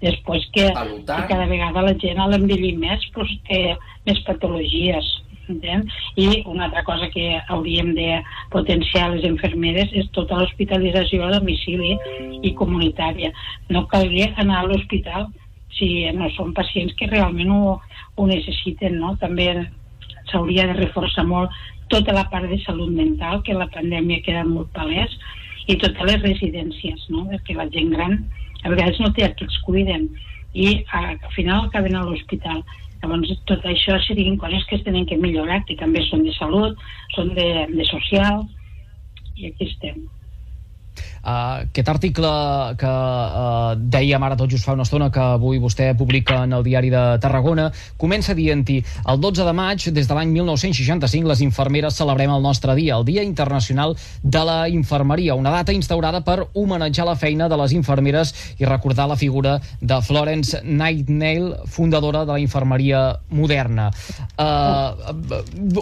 Després 0.00 0.46
que, 0.54 0.68
que 0.72 1.24
cada 1.28 1.46
vegada 1.48 1.82
la 1.84 1.96
gent 2.00 2.20
a 2.20 2.28
l'envellir 2.28 2.76
més 2.80 3.02
pues, 3.16 3.32
té 3.48 3.74
més 4.08 4.20
patologies. 4.28 5.08
Entén? 5.50 5.82
I 6.14 6.44
una 6.46 6.68
altra 6.68 6.84
cosa 6.86 7.08
que 7.10 7.40
hauríem 7.48 7.90
de 7.96 8.20
potenciar 8.52 9.08
les 9.10 9.24
infermeres 9.26 9.90
és 9.98 10.06
tota 10.14 10.38
l'hospitalització 10.38 11.26
a 11.26 11.32
domicili 11.34 11.96
i 12.46 12.54
comunitària. 12.54 13.32
No 13.68 13.86
caldria 13.90 14.30
anar 14.38 14.60
a 14.60 14.68
l'hospital 14.68 15.26
si 15.74 16.06
no 16.14 16.28
són 16.36 16.54
pacients 16.54 16.94
que 16.98 17.08
realment 17.10 17.50
ho, 17.50 17.76
ho 18.16 18.28
necessiten, 18.28 19.00
no? 19.02 19.16
També 19.20 19.50
s'hauria 20.30 20.66
de 20.70 20.78
reforçar 20.78 21.26
molt 21.28 21.54
tota 21.90 22.14
la 22.14 22.26
part 22.30 22.48
de 22.48 22.58
salut 22.64 22.90
mental, 22.94 23.42
que 23.42 23.56
la 23.56 23.68
pandèmia 23.74 24.22
queda 24.26 24.44
molt 24.46 24.70
palès, 24.76 25.14
i 25.66 25.76
totes 25.78 26.06
les 26.06 26.22
residències, 26.22 27.08
no? 27.10 27.26
perquè 27.30 27.56
la 27.56 27.68
gent 27.74 27.90
gran 27.94 28.16
a 28.62 28.70
vegades 28.72 29.00
no 29.00 29.10
té 29.16 29.26
a 29.26 29.32
qui 29.34 29.46
els 29.46 29.58
cuiden 29.66 30.08
i 30.54 30.68
al 30.96 31.18
final 31.34 31.66
acaben 31.66 31.96
a 31.96 32.04
l'hospital. 32.06 32.62
Llavors, 33.00 33.32
tot 33.48 33.64
això 33.64 33.96
serien 34.04 34.36
coses 34.40 34.64
que 34.68 34.76
es 34.76 34.84
tenen 34.84 35.06
que 35.08 35.18
millorar, 35.20 35.62
que 35.66 35.78
també 35.80 36.02
són 36.08 36.26
de 36.26 36.34
salut, 36.36 36.80
són 37.14 37.32
de, 37.38 37.50
de 37.72 37.86
social, 37.88 38.42
i 39.36 39.48
aquí 39.48 39.70
estem. 39.70 40.02
Uh, 41.20 41.68
aquest 41.68 41.88
article 41.92 42.28
que 42.80 42.90
uh, 42.90 43.74
dèiem 43.76 44.22
ara 44.24 44.38
tot 44.40 44.50
just 44.50 44.64
fa 44.64 44.72
una 44.72 44.86
estona 44.86 45.10
que 45.12 45.20
avui 45.20 45.60
vostè 45.60 45.90
publica 45.96 46.42
en 46.46 46.54
el 46.56 46.64
diari 46.64 46.88
de 46.92 47.02
Tarragona 47.20 47.66
comença 48.00 48.32
dient-hi 48.34 48.78
el 48.80 49.20
12 49.20 49.44
de 49.44 49.52
maig 49.56 49.84
des 49.92 50.08
de 50.08 50.16
l'any 50.16 50.32
1965 50.32 51.28
les 51.28 51.42
infermeres 51.44 51.98
celebrem 52.00 52.32
el 52.32 52.42
nostre 52.42 52.74
dia, 52.74 52.96
el 52.96 53.04
Dia 53.04 53.22
Internacional 53.22 53.96
de 54.22 54.44
la 54.44 54.68
Infermeria, 54.68 55.34
una 55.34 55.50
data 55.50 55.72
instaurada 55.72 56.22
per 56.24 56.46
homenatjar 56.54 57.06
la 57.06 57.16
feina 57.16 57.48
de 57.48 57.58
les 57.60 57.74
infermeres 57.76 58.32
i 58.58 58.64
recordar 58.64 59.08
la 59.10 59.16
figura 59.20 59.58
de 59.80 60.00
Florence 60.02 60.62
Nightingale, 60.64 61.66
fundadora 61.66 62.24
de 62.24 62.32
la 62.32 62.40
infermeria 62.40 63.18
moderna. 63.28 63.90
Uh, 64.38 65.12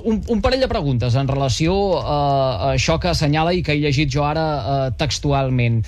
un, 0.04 0.22
un 0.26 0.42
parell 0.42 0.60
de 0.60 0.68
preguntes 0.70 1.14
en 1.14 1.28
relació 1.28 1.74
uh, 1.74 2.02
a 2.02 2.72
això 2.74 2.98
que 2.98 3.12
assenyala 3.12 3.54
i 3.54 3.62
que 3.62 3.76
he 3.76 3.82
llegit 3.82 4.10
jo 4.12 4.26
ara 4.26 4.46
uh, 4.58 4.76
textualment. 5.08 5.82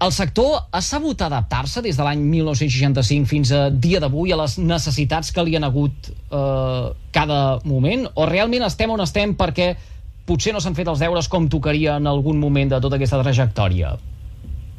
El 0.00 0.12
sector 0.16 0.62
ha 0.72 0.80
sabut 0.80 1.20
adaptar-se 1.20 1.82
des 1.84 1.98
de 1.98 2.04
l'any 2.06 2.22
1965 2.24 3.28
fins 3.28 3.50
a 3.52 3.66
dia 3.68 4.00
d'avui 4.00 4.32
a 4.32 4.38
les 4.40 4.54
necessitats 4.56 5.28
que 5.36 5.44
li 5.44 5.58
han 5.58 5.66
hagut 5.66 6.08
eh, 6.08 6.86
cada 7.12 7.40
moment? 7.68 8.06
O 8.16 8.24
realment 8.30 8.64
estem 8.64 8.94
on 8.94 9.04
estem 9.04 9.34
perquè 9.36 9.74
potser 10.24 10.54
no 10.56 10.62
s'han 10.64 10.78
fet 10.78 10.88
els 10.88 11.02
deures 11.04 11.28
com 11.28 11.50
tocaria 11.52 11.98
en 12.00 12.08
algun 12.08 12.40
moment 12.40 12.72
de 12.72 12.80
tota 12.80 12.96
aquesta 12.96 13.20
trajectòria? 13.20 13.92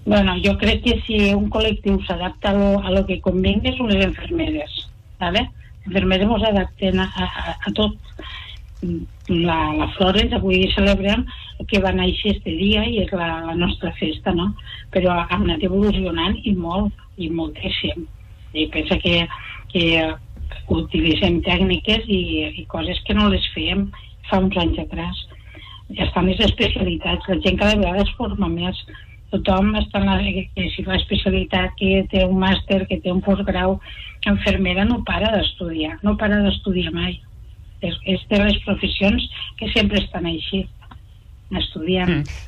Bueno, 0.05 0.34
jo 0.41 0.55
crec 0.58 0.81
que 0.88 0.98
si 1.05 1.20
un 1.36 1.51
col·lectiu 1.53 2.00
s'adapta 2.08 2.50
a, 2.50 2.58
lo, 2.58 2.70
a 2.81 2.89
lo 2.89 3.05
que 3.05 3.22
convingui 3.22 3.75
són 3.77 3.93
les 3.93 4.08
enfermeres. 4.08 4.88
¿vale? 5.22 5.46
Les 5.86 5.91
enfermeres 5.91 6.34
ens 6.34 6.48
adapten 6.50 7.03
a, 7.05 7.10
a, 7.13 7.58
a 7.62 7.75
tot 7.77 7.93
la, 8.81 9.73
la 9.73 9.88
Florence, 9.95 10.35
avui 10.35 10.65
celebrem 10.73 11.25
que 11.69 11.81
va 11.83 11.93
néixer 11.93 12.35
este 12.35 12.53
dia 12.57 12.83
i 12.88 13.01
és 13.03 13.11
la, 13.13 13.29
la 13.45 13.55
nostra 13.57 13.91
festa, 14.00 14.33
no? 14.33 14.51
Però 14.93 15.13
ha 15.13 15.27
anat 15.38 15.63
evolucionant 15.67 16.38
i 16.43 16.55
molt, 16.57 16.93
i 17.17 17.29
moltíssim. 17.29 18.07
I 18.57 18.67
pensa 18.73 18.97
que, 19.03 19.27
que 19.71 19.85
utilitzem 20.73 21.39
tècniques 21.45 22.09
i, 22.09 22.23
i 22.63 22.65
coses 22.71 23.00
que 23.05 23.15
no 23.17 23.29
les 23.31 23.45
fèiem 23.55 23.88
fa 24.29 24.41
uns 24.41 24.57
anys 24.57 24.81
atrás. 24.88 25.23
Ja 25.95 26.07
estan 26.07 26.29
les 26.31 26.41
especialitats, 26.47 27.27
la 27.29 27.39
gent 27.45 27.59
cada 27.61 27.77
vegada 27.77 28.05
es 28.05 28.13
forma 28.17 28.50
més. 28.51 28.77
Tothom 29.31 29.75
està 29.79 30.01
en 30.01 30.09
la, 30.09 30.17
que 30.55 30.69
si 30.73 30.83
fa 30.83 30.97
especialitat, 30.97 31.75
que 31.79 32.05
té 32.11 32.25
un 32.27 32.39
màster, 32.41 32.83
que 32.89 33.00
té 33.03 33.13
un 33.13 33.21
postgrau, 33.23 33.77
enfermera 34.27 34.83
no 34.85 35.00
para 35.07 35.31
d'estudiar, 35.38 36.00
no 36.03 36.17
para 36.19 36.41
d'estudiar 36.43 36.91
mai 36.95 37.19
és, 37.81 37.97
és 38.15 38.23
de 38.29 38.39
les 38.43 38.61
professions 38.65 39.27
que 39.59 39.69
sempre 39.73 40.01
estan 40.01 40.29
així, 40.29 40.63
estudiant. 41.61 42.21
Mm. 42.21 42.47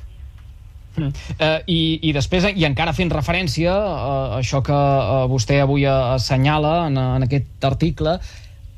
Uh, 0.94 1.58
i, 1.66 1.80
I 2.06 2.12
després, 2.14 2.46
i 2.54 2.68
encara 2.68 2.94
fent 2.94 3.10
referència 3.10 3.74
a 3.74 4.38
això 4.38 4.62
que 4.66 4.78
uh, 4.78 5.24
vostè 5.32 5.58
avui 5.64 5.88
assenyala 5.90 6.74
en, 6.90 7.00
en 7.18 7.26
aquest 7.26 7.66
article, 7.66 8.20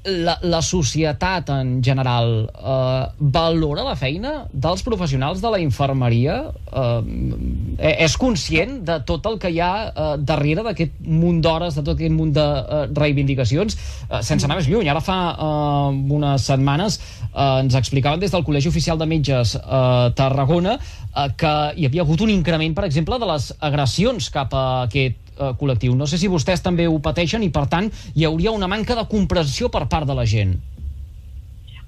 la, 0.05 0.37
la 0.41 0.61
societat 0.61 1.49
en 1.49 1.79
general 1.83 2.31
eh, 2.45 3.05
valora 3.19 3.85
la 3.87 3.95
feina 3.97 4.33
dels 4.51 4.83
professionals 4.85 5.41
de 5.41 5.51
la 5.51 5.59
infermeria? 5.63 6.37
Eh, 6.71 7.95
és 8.05 8.17
conscient 8.21 8.77
de 8.85 8.99
tot 9.07 9.25
el 9.29 9.39
que 9.41 9.51
hi 9.53 9.61
ha 9.63 9.71
eh, 9.87 10.09
darrere 10.21 10.65
d'aquest 10.65 10.99
munt 11.05 11.41
d'hores, 11.43 11.77
de 11.77 11.83
tot 11.83 11.95
aquest 11.95 12.15
munt 12.15 12.35
de 12.35 12.45
eh, 12.45 12.83
reivindicacions? 12.93 13.77
Eh, 14.09 14.21
sense 14.21 14.47
anar 14.47 14.59
més 14.61 14.69
lluny, 14.69 14.89
ara 14.91 15.03
fa 15.03 15.19
eh, 15.33 16.03
unes 16.19 16.49
setmanes 16.51 16.99
eh, 17.35 17.61
ens 17.63 17.75
explicaven 17.75 18.21
des 18.23 18.31
del 18.31 18.45
Col·legi 18.47 18.71
Oficial 18.71 18.97
de 18.97 19.07
Metges 19.09 19.55
eh, 19.59 20.07
Tarragona 20.15 20.77
eh, 20.79 21.27
que 21.37 21.53
hi 21.75 21.89
havia 21.89 22.05
hagut 22.05 22.23
un 22.25 22.31
increment, 22.33 22.75
per 22.77 22.87
exemple, 22.87 23.19
de 23.19 23.29
les 23.29 23.51
agressions 23.59 24.29
cap 24.33 24.55
a 24.55 24.65
aquest 24.85 25.19
eh, 25.35 25.51
col·lectiu. 25.59 25.95
No 25.95 26.07
sé 26.07 26.19
si 26.21 26.31
vostès 26.31 26.63
també 26.63 26.87
ho 26.87 26.97
pateixen 27.03 27.43
i, 27.43 27.51
per 27.51 27.67
tant, 27.71 27.91
hi 28.15 28.25
hauria 28.27 28.55
una 28.55 28.71
manca 28.71 28.95
de 28.97 29.05
comprensió 29.11 29.69
per 29.69 29.85
part 29.91 30.07
de 30.07 30.15
la 30.17 30.25
gent. 30.29 30.55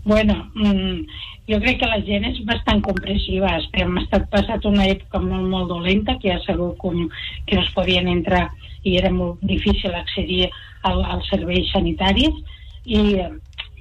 Bueno, 0.07 0.35
mm, 0.55 1.23
jo 1.51 1.57
crec 1.63 1.81
que 1.81 1.89
la 1.91 1.99
gent 2.07 2.29
és 2.29 2.37
bastant 2.47 2.79
comprensiva. 2.83 3.57
Hem 3.75 3.97
estat 4.03 4.29
passat 4.31 4.63
una 4.69 4.85
època 4.87 5.19
molt, 5.19 5.49
molt 5.51 5.67
dolenta, 5.73 6.15
que 6.21 6.31
ha 6.31 6.39
sabut 6.45 6.77
com 6.79 7.09
que 7.47 7.57
no 7.57 7.65
es 7.65 7.73
podien 7.75 8.07
entrar 8.07 8.45
i 8.87 8.95
era 8.99 9.11
molt 9.11 9.41
difícil 9.43 9.91
accedir 9.95 10.47
al, 10.87 11.03
als 11.03 11.27
serveis 11.27 11.67
sanitaris 11.73 12.39
i, 12.85 13.01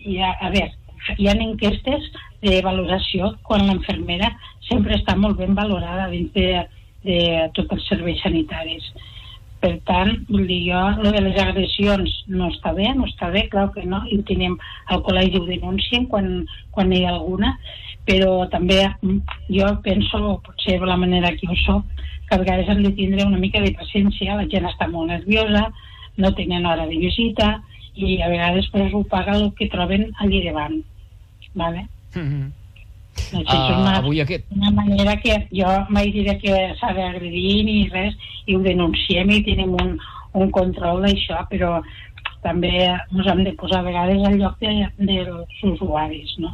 i 0.02 0.18
a, 0.18 0.32
a 0.42 0.50
veure, 0.50 0.72
hi 1.16 1.28
ha 1.28 1.36
enquestes 1.38 2.10
de 2.42 2.60
valoració 2.66 3.34
quan 3.46 3.66
l'enfermera 3.66 4.32
sempre 4.68 4.96
està 4.98 5.16
molt 5.16 5.38
ben 5.38 5.54
valorada 5.54 6.08
dins 6.10 6.32
de, 6.34 6.64
de 7.06 7.20
tots 7.54 7.76
els 7.78 7.88
serveis 7.90 8.22
sanitaris. 8.24 8.86
Per 9.62 9.72
tant, 9.88 10.12
vull 10.28 10.44
dir, 10.46 10.60
jo, 10.68 10.80
lo 11.00 11.10
de 11.14 11.22
les 11.24 11.38
agressions 11.40 12.12
no 12.28 12.50
està 12.52 12.74
bé, 12.76 12.90
no 12.94 13.06
està 13.08 13.30
bé, 13.32 13.46
clar 13.52 13.70
que 13.74 13.86
no, 13.88 14.02
i 14.12 14.20
tenim 14.28 14.58
al 14.92 15.00
col·legi 15.06 15.40
ho 15.40 15.46
denuncien 15.48 16.04
quan, 16.12 16.28
quan 16.74 16.92
hi 16.92 17.04
ha 17.06 17.14
alguna, 17.14 17.54
però 18.06 18.44
també 18.52 18.82
mm, 18.84 19.38
jo 19.56 19.70
penso, 19.86 20.20
potser 20.44 20.76
de 20.82 20.90
la 20.90 20.98
manera 21.00 21.32
que 21.38 21.48
ho 21.48 21.56
soc, 21.64 21.86
que 22.28 22.36
a 22.36 22.42
vegades 22.42 22.68
hem 22.68 22.82
de 22.84 22.92
tindre 22.98 23.24
una 23.24 23.40
mica 23.40 23.62
de 23.62 23.72
paciència, 23.78 24.36
la 24.36 24.48
gent 24.52 24.68
està 24.68 24.90
molt 24.92 25.10
nerviosa, 25.14 25.64
no 26.20 26.34
tenen 26.36 26.66
hora 26.66 26.86
de 26.90 27.00
visita, 27.00 27.56
i 27.96 28.20
a 28.20 28.28
vegades 28.28 28.68
pues, 28.72 28.92
ho 28.92 29.02
paga 29.08 29.38
el 29.38 29.50
que 29.56 29.70
troben 29.72 30.10
allí 30.20 30.44
davant. 30.44 30.82
Vale? 31.56 31.88
Mm 32.14 32.28
-hmm. 32.28 32.52
Uh, 33.32 33.80
una, 33.80 33.96
avui 33.96 34.20
aquest... 34.20 34.44
una 34.54 34.70
manera 34.70 35.16
que 35.16 35.48
jo 35.50 35.70
mai 35.88 36.12
diré 36.12 36.36
que 36.38 36.52
s'ha 36.78 36.92
d'agredir 36.92 37.64
ni 37.64 37.88
res, 37.88 38.14
i 38.46 38.54
ho 38.54 38.60
denunciem 38.60 39.30
i 39.30 39.42
tenim 39.42 39.72
un, 39.72 39.96
un 40.32 40.50
control 40.50 41.00
d'això, 41.02 41.40
però 41.50 41.82
també 42.44 42.74
ens 42.86 43.26
hem 43.26 43.42
de 43.44 43.54
posar 43.58 43.80
a 43.80 43.88
vegades 43.88 44.22
al 44.28 44.36
lloc 44.38 44.60
de, 44.60 44.74
dels 44.98 45.62
usuaris, 45.72 46.36
no? 46.38 46.52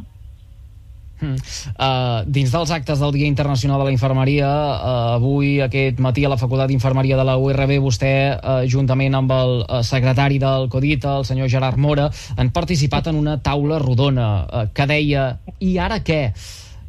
Mm. 1.23 1.37
Uh, 1.73 2.23
dins 2.27 2.51
dels 2.51 2.71
actes 2.75 2.99
del 2.99 3.13
Dia 3.15 3.29
Internacional 3.29 3.79
de 3.79 3.87
la 3.87 3.93
Infermeria, 3.95 4.49
uh, 4.49 5.13
avui, 5.15 5.55
aquest 5.63 6.01
matí, 6.03 6.25
a 6.25 6.31
la 6.33 6.39
Facultat 6.41 6.67
d'Infermeria 6.71 7.17
de 7.19 7.25
la 7.27 7.37
URB, 7.39 7.77
vostè, 7.83 8.13
uh, 8.35 8.57
juntament 8.67 9.15
amb 9.15 9.31
el 9.31 9.55
secretari 9.87 10.41
del 10.43 10.67
CODIT, 10.73 11.07
el 11.07 11.27
senyor 11.29 11.51
Gerard 11.51 11.79
Mora, 11.79 12.09
han 12.35 12.51
participat 12.51 13.07
en 13.13 13.21
una 13.21 13.37
taula 13.43 13.79
rodona 13.79 14.27
uh, 14.43 14.67
que 14.75 14.89
deia 14.89 15.29
i 15.63 15.77
ara 15.79 16.01
què? 16.03 16.25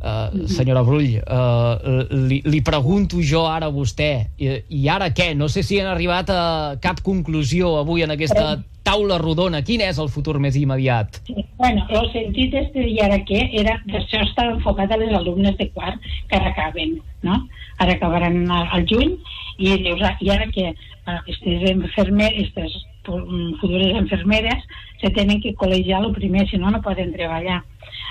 Uh, 0.04 0.44
senyora 0.52 0.82
Brull, 0.84 1.14
uh, 1.16 2.02
li, 2.28 2.42
li 2.44 2.58
pregunto 2.60 3.22
jo 3.24 3.46
ara 3.48 3.70
a 3.70 3.72
vostè, 3.72 4.10
i, 4.36 4.50
i 4.76 4.82
ara 4.92 5.08
què? 5.16 5.30
No 5.32 5.48
sé 5.48 5.62
si 5.64 5.78
han 5.80 5.88
arribat 5.88 6.28
a 6.28 6.42
cap 6.82 7.00
conclusió 7.06 7.70
avui 7.78 8.04
en 8.04 8.12
aquesta 8.12 8.58
taula 8.84 9.16
rodona. 9.22 9.62
Quin 9.64 9.80
és 9.80 9.98
el 10.02 10.10
futur 10.12 10.36
més 10.44 10.58
immediat? 10.60 11.22
Sí, 11.24 11.46
bueno, 11.56 11.86
el 11.88 12.10
sentit 12.12 12.52
este 12.60 12.84
i 12.84 12.98
ara 13.00 13.16
què 13.24 13.46
era 13.56 13.78
que 13.86 13.96
això 14.02 14.20
està 14.26 14.50
enfocat 14.52 14.92
a 14.92 15.00
les 15.00 15.14
alumnes 15.16 15.56
de 15.56 15.70
quart 15.72 16.04
que 16.28 16.36
ara 16.36 16.52
acaben, 16.52 16.98
no? 17.24 17.40
Ara 17.80 17.96
acabaran 17.96 18.42
al 18.52 18.84
juny 18.90 19.16
i 19.56 19.78
dius, 19.86 20.04
ah, 20.04 20.18
i 20.20 20.28
ara 20.36 20.50
què? 20.52 20.74
Aquestes 21.08 21.64
enfermeres, 21.72 22.52
aquestes 22.52 22.84
futures 23.04 23.94
enfermeres 24.00 24.64
se 25.00 25.10
tenen 25.10 25.40
que 25.42 25.54
col·legiar 25.60 26.02
el 26.02 26.12
primer, 26.16 26.46
si 26.48 26.58
no, 26.58 26.70
no 26.70 26.82
poden 26.82 27.12
treballar. 27.14 27.62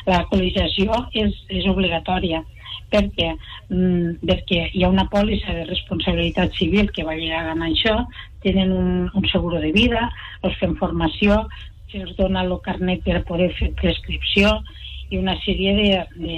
La 0.10 0.24
col·legiació 0.30 1.06
és, 1.14 1.36
és 1.50 1.68
obligatòria. 1.70 2.44
Perquè, 2.94 3.32
mm, 3.74 4.20
perquè 4.22 4.68
hi 4.74 4.84
ha 4.84 4.92
una 4.92 5.08
pòlissa 5.10 5.54
de 5.56 5.66
responsabilitat 5.66 6.54
civil 6.60 6.92
que 6.94 7.06
va 7.08 7.18
lligada 7.18 7.56
amb 7.56 7.66
això, 7.66 7.96
tenen 8.46 8.72
un, 8.72 8.90
un 9.14 9.28
seguro 9.32 9.62
de 9.64 9.72
vida, 9.74 10.10
els 10.44 10.58
fem 10.62 10.76
formació, 10.78 11.42
se'ls 11.94 12.16
dona 12.18 12.44
el 12.46 12.54
carnet 12.66 13.04
per 13.06 13.24
poder 13.26 13.50
fer 13.58 13.72
prescripció 13.82 14.60
i 15.14 15.20
una 15.20 15.36
sèrie 15.44 15.74
de, 15.78 15.90
de, 16.22 16.38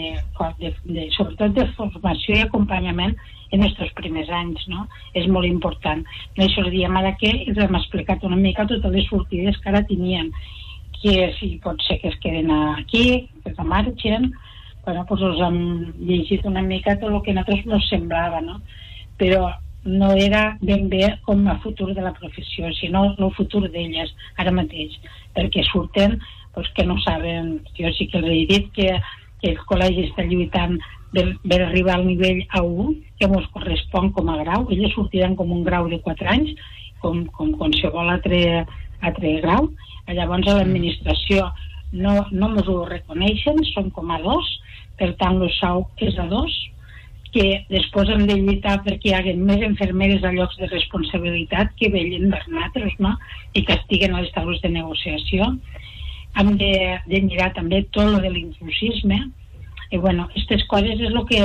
de, 0.59 0.71
de 0.95 1.07
sobretot 1.15 1.55
de 1.55 1.65
formació 1.77 2.35
i 2.35 2.45
acompanyament 2.45 3.15
en 3.51 3.65
aquests 3.65 3.93
primers 3.97 4.29
anys, 4.29 4.65
no? 4.71 4.87
És 5.13 5.27
molt 5.31 5.47
important. 5.47 6.03
Això 6.37 6.63
els 6.65 6.73
diem 6.73 6.97
ara 6.97 7.15
que 7.19 7.31
els 7.45 7.59
hem 7.61 7.77
explicat 7.79 8.23
una 8.23 8.39
mica 8.39 8.67
totes 8.69 8.93
les 8.93 9.09
sortides 9.09 9.59
que 9.61 9.71
ara 9.71 9.83
tenien 9.89 10.31
que 11.01 11.33
si 11.39 11.55
pot 11.61 11.81
ser 11.85 11.99
que 12.01 12.09
es 12.09 12.17
queden 12.23 12.49
aquí, 12.51 13.29
que 13.43 13.51
es 13.51 13.59
marxen, 13.59 14.31
bueno, 14.85 15.03
doncs 15.09 15.27
els 15.29 15.43
hem 15.45 15.59
llegit 15.99 16.45
una 16.45 16.63
mica 16.65 16.95
tot 16.99 17.11
el 17.11 17.21
que 17.21 17.33
a 17.33 17.39
nosaltres 17.39 17.67
ens 17.67 17.89
semblava, 17.91 18.41
no? 18.41 18.59
Però 19.19 19.51
no 19.85 20.11
era 20.17 20.57
ben 20.61 20.89
bé 20.89 21.11
com 21.25 21.45
a 21.47 21.59
futur 21.61 21.93
de 21.93 22.01
la 22.01 22.13
professió, 22.13 22.71
sinó 22.73 23.05
el 23.13 23.31
futur 23.37 23.67
d'elles 23.69 24.11
ara 24.41 24.51
mateix, 24.51 24.97
perquè 25.37 25.63
surten 25.69 26.17
doncs, 26.55 26.71
que 26.73 26.85
no 26.85 26.97
saben, 27.03 27.59
jo 27.77 27.91
sí 27.93 28.07
que 28.09 28.21
els 28.21 28.31
he 28.31 28.45
dit 28.49 28.71
que, 28.73 28.89
que 29.41 29.53
el 29.53 29.59
col·legi 29.69 30.07
està 30.09 30.25
lluitant 30.25 30.79
per, 31.15 31.25
per 31.47 31.61
arribar 31.63 31.95
al 31.97 32.05
nivell 32.07 32.43
A1, 32.59 32.93
que 33.17 33.31
ens 33.31 33.49
correspon 33.55 34.11
com 34.15 34.29
a 34.29 34.39
grau, 34.43 34.67
elles 34.75 34.93
sortiran 34.93 35.35
com 35.39 35.55
un 35.55 35.63
grau 35.63 35.87
de 35.89 36.01
4 36.03 36.31
anys, 36.35 36.53
com, 37.01 37.23
com 37.37 37.55
qualsevol 37.57 38.11
altre, 38.11 38.41
altre 39.01 39.39
grau, 39.41 39.71
Llavors 40.13 40.47
a 40.47 40.59
l'administració 40.59 41.47
no, 41.95 42.13
no 42.31 42.51
ens 42.51 42.69
ho 42.69 42.77
reconeixen, 42.89 43.61
són 43.71 43.89
com 43.95 44.11
a 44.13 44.19
dos, 44.21 44.49
per 44.99 45.11
tant 45.21 45.39
el 45.41 45.51
sou 45.57 45.85
és 46.05 46.17
a 46.21 46.27
dos, 46.29 46.53
que 47.35 47.45
després 47.71 48.11
hem 48.13 48.23
de 48.29 48.35
lluitar 48.39 48.77
perquè 48.85 49.09
hi 49.09 49.15
hagi 49.17 49.33
més 49.39 49.63
infermeres 49.65 50.23
a 50.23 50.31
llocs 50.35 50.59
de 50.61 50.69
responsabilitat 50.69 51.73
que 51.79 51.89
vellen 51.91 52.29
per 52.31 52.43
nosaltres, 52.45 52.93
no? 53.03 53.15
I 53.57 53.65
que 53.65 53.75
estiguen 53.75 54.15
a 54.15 54.21
les 54.23 54.31
taules 54.35 54.61
de 54.63 54.71
negociació. 54.71 55.49
Hem 56.39 56.53
de, 56.61 56.71
de 57.09 57.21
mirar 57.25 57.49
també 57.57 57.81
tot 57.95 58.11
lo 58.11 58.21
de 58.23 58.31
l'inclusisme. 58.31 59.19
I 59.91 59.97
bueno, 60.01 60.25
aquestes 60.25 60.65
coses 60.71 60.99
és 60.99 61.11
el 61.11 61.21
que 61.29 61.41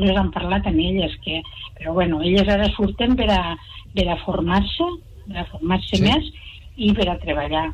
les 0.00 0.16
han 0.16 0.30
parlat 0.34 0.66
amb 0.68 0.80
elles, 0.80 1.14
que, 1.24 1.42
però 1.78 1.94
bueno, 1.96 2.22
elles 2.22 2.48
ara 2.48 2.68
surten 2.76 3.16
per 3.18 3.28
a, 3.34 3.42
per 3.96 4.06
a 4.08 4.18
formar-se, 4.24 4.88
per 5.28 5.42
a 5.42 5.46
formar-se 5.50 5.98
sí. 5.98 6.04
més 6.06 6.30
i 6.76 6.92
per 6.96 7.08
a 7.10 7.18
treballar. 7.22 7.68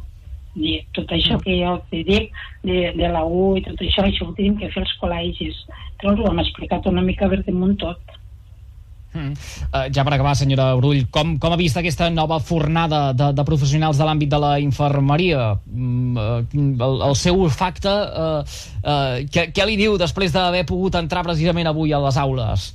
I 0.57 0.79
tot 0.97 1.11
això 1.13 1.37
mm. 1.37 1.43
que 1.45 1.57
jo 1.61 1.73
te 1.91 2.03
dic 2.09 2.31
de, 2.65 2.79
de 2.97 3.09
la 3.13 3.23
U 3.29 3.57
i 3.59 3.65
tot 3.67 3.83
això, 3.85 4.07
això 4.07 4.31
ho 4.31 4.37
tenim 4.39 4.57
que 4.61 4.71
fer 4.73 4.83
els 4.87 4.95
col·legis. 5.03 5.59
Però 6.01 6.15
ho 6.17 6.31
hem 6.31 6.41
explicat 6.41 6.89
una 6.89 7.05
mica 7.05 7.29
per 7.29 7.43
damunt 7.45 7.77
tot. 7.83 8.17
Mm. 9.17 9.33
Uh, 9.73 9.87
ja 9.95 10.05
per 10.05 10.15
acabar, 10.15 10.35
senyora 10.37 10.69
Brull, 10.77 11.07
com, 11.13 11.37
com 11.41 11.55
ha 11.55 11.61
vist 11.61 11.79
aquesta 11.81 12.11
nova 12.13 12.39
fornada 12.45 13.11
de, 13.17 13.33
de 13.37 13.45
professionals 13.49 13.97
de 13.97 14.09
l'àmbit 14.09 14.33
de 14.33 14.41
la 14.43 14.55
infermeria? 14.61 15.55
Mm, 15.67 16.17
uh, 16.17 16.87
el, 16.89 17.05
el 17.09 17.17
seu 17.19 17.41
olfacte, 17.47 17.93
uh, 17.93 18.59
uh, 18.85 19.23
què, 19.33 19.49
què 19.57 19.69
li 19.69 19.79
diu 19.81 19.97
després 20.01 20.35
d'haver 20.37 20.67
pogut 20.69 21.01
entrar 21.01 21.25
precisament 21.27 21.73
avui 21.73 21.97
a 21.97 22.03
les 22.05 22.21
aules? 22.21 22.73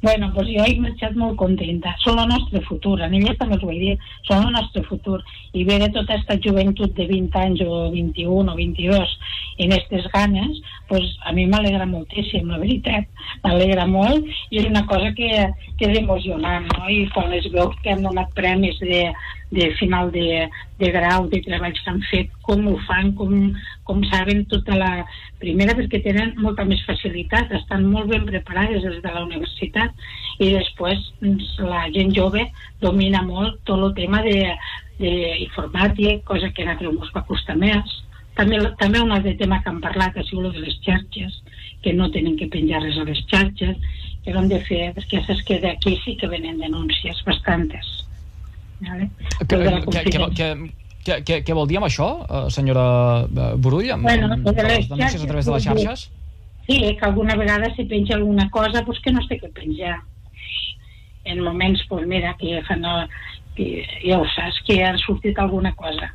Bueno, 0.00 0.30
pues 0.32 0.46
jo 0.46 0.62
he 0.62 0.76
marxat 0.78 1.16
molt 1.18 1.34
contenta. 1.40 1.96
Són 2.04 2.20
el 2.22 2.28
nostre 2.30 2.60
futur, 2.68 3.00
a 3.02 3.08
elles 3.10 3.38
també 3.40 3.56
us 3.56 3.64
ho 3.66 3.70
he 3.72 3.78
dit, 3.80 4.04
són 4.28 4.44
el 4.46 4.52
nostre 4.54 4.84
futur. 4.86 5.18
I 5.58 5.64
veure 5.66 5.88
tota 5.90 6.14
aquesta 6.14 6.36
joventut 6.44 6.94
de 6.94 7.08
20 7.10 7.40
anys 7.40 7.64
o 7.66 7.88
21 7.90 8.52
o 8.52 8.54
22 8.54 9.16
en 9.58 9.74
aquestes 9.74 10.06
ganes, 10.12 10.60
pues 10.86 11.02
a 11.26 11.32
mi 11.34 11.48
m'alegra 11.50 11.88
moltíssim, 11.90 12.46
la 12.46 12.60
veritat. 12.62 13.10
M'alegra 13.42 13.88
molt 13.90 14.22
i 14.50 14.62
és 14.62 14.70
una 14.70 14.84
cosa 14.86 15.10
que, 15.18 15.32
que 15.80 15.90
és 15.90 15.98
emocionant, 15.98 16.70
no? 16.76 16.86
I 16.86 17.08
quan 17.14 17.34
les 17.34 17.50
veus 17.50 17.74
que 17.82 17.96
han 17.96 18.06
donat 18.06 18.30
premis 18.38 18.78
de, 18.78 19.08
de 19.50 19.74
final 19.76 20.10
de, 20.12 20.48
de 20.78 20.90
grau, 20.92 21.28
de 21.28 21.40
treballs 21.40 21.80
que 21.80 21.90
han 21.90 22.00
fet, 22.10 22.32
com 22.44 22.66
ho 22.68 22.76
fan, 22.86 23.12
com, 23.16 23.32
com 23.88 24.02
saben 24.12 24.44
tota 24.50 24.76
la... 24.76 24.90
Primera 25.38 25.76
perquè 25.78 26.00
tenen 26.02 26.34
molta 26.42 26.66
més 26.66 26.82
facilitat, 26.86 27.52
estan 27.54 27.86
molt 27.88 28.10
ben 28.10 28.26
preparades 28.26 28.82
des 28.82 28.98
de 29.04 29.12
la 29.14 29.22
universitat 29.22 29.94
i 30.42 30.50
després 30.56 31.04
doncs, 31.22 31.52
la 31.62 31.86
gent 31.94 32.10
jove 32.16 32.42
domina 32.82 33.22
molt 33.22 33.60
tot 33.68 33.84
el 33.86 33.94
tema 33.94 34.20
de, 34.26 34.40
de 34.98 35.12
cosa 36.26 36.50
que 36.50 36.66
a 36.66 36.74
nosaltres 36.74 37.06
ens 37.06 37.14
va 37.14 37.24
costar 37.30 37.56
més. 37.56 37.94
També, 38.34 38.58
també 38.82 39.00
un 39.02 39.14
altre 39.14 39.36
tema 39.38 39.62
que 39.62 39.70
han 39.70 39.80
parlat 39.82 40.18
ha 40.18 40.26
sigut 40.26 40.52
de 40.54 40.66
les 40.66 40.76
xarxes, 40.84 41.40
que 41.82 41.94
no 41.94 42.10
tenen 42.10 42.36
que 42.36 42.50
penjar 42.50 42.82
res 42.82 42.98
a 42.98 43.06
les 43.06 43.22
xarxes, 43.30 43.78
que 44.24 44.34
ho 44.34 44.44
de 44.50 44.60
fer, 44.66 44.90
perquè 44.98 45.22
saps 45.24 45.46
que 45.46 45.62
d'aquí 45.62 45.96
sí 46.02 46.18
que 46.18 46.28
venen 46.30 46.60
denúncies, 46.60 47.22
bastantes 47.24 47.97
Vale? 48.80 49.10
Què, 51.08 51.54
vol 51.56 51.68
dir 51.70 51.78
amb 51.80 51.88
això, 51.88 52.08
eh, 52.26 52.44
senyora 52.52 52.84
eh, 53.24 53.54
Burull, 53.56 53.90
amb, 53.94 54.04
bueno, 54.04 54.32
amb 54.34 54.46
les 54.46 54.88
denúncies 54.90 55.22
a 55.22 55.26
través 55.30 55.48
de 55.48 55.54
les 55.54 55.64
xarxes? 55.64 56.04
Sí, 56.68 56.78
que 56.98 57.06
alguna 57.06 57.34
vegada 57.40 57.72
si 57.74 57.86
penja 57.88 58.14
alguna 58.16 58.50
cosa, 58.50 58.84
pues 58.84 59.00
que 59.00 59.12
no 59.12 59.22
es 59.22 59.28
té 59.28 59.38
que 59.40 59.48
penjar. 59.48 60.02
En 61.24 61.40
moments, 61.44 61.80
pues 61.88 62.06
mira, 62.06 62.34
que 62.38 62.60
fan 62.68 62.84
el, 62.84 63.08
que 63.56 63.84
ja 64.04 64.20
ho 64.20 64.26
saps, 64.36 64.60
que 64.66 64.82
ha 64.84 64.94
sortit 65.00 65.38
alguna 65.38 65.74
cosa 65.76 66.12